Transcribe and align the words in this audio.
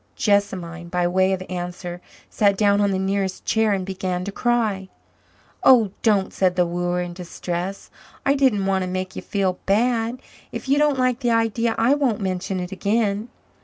Jessamine, 0.15 0.89
by 0.89 1.07
way 1.07 1.31
of 1.31 1.43
answer, 1.47 2.01
sat 2.27 2.57
down 2.57 2.81
on 2.81 2.89
the 2.89 2.97
nearest 2.97 3.45
chair 3.45 3.71
and 3.71 3.85
began 3.85 4.23
to 4.25 4.31
cry. 4.31 4.89
"Oh, 5.63 5.91
don't," 6.01 6.33
said 6.33 6.55
the 6.55 6.65
wooer 6.65 7.01
in 7.03 7.13
distress. 7.13 7.91
"I 8.25 8.33
didn't 8.33 8.65
want 8.65 8.81
to 8.83 8.87
make 8.89 9.15
you 9.15 9.21
feel 9.21 9.59
bad. 9.67 10.19
If 10.51 10.67
you 10.67 10.79
don't 10.79 10.97
like 10.97 11.19
the 11.19 11.29
idea, 11.29 11.75
I 11.77 11.93
won't 11.93 12.19
mention 12.19 12.59
it 12.59 12.71
again." 12.71 13.29